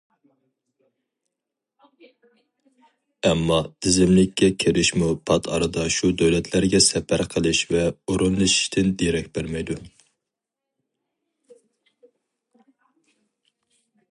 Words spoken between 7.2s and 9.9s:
قىلىش ۋە ئورۇنلىشىشتىن دېرەك بەرمەيدۇ.